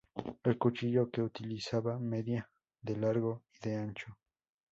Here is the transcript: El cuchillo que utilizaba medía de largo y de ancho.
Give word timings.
El 0.43 0.57
cuchillo 0.57 1.11
que 1.11 1.21
utilizaba 1.21 1.99
medía 1.99 2.49
de 2.81 2.97
largo 2.97 3.43
y 3.51 3.69
de 3.69 3.75
ancho. 3.77 4.17